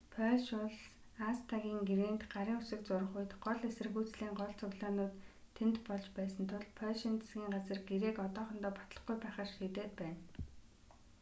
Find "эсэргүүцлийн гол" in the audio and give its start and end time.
3.69-4.51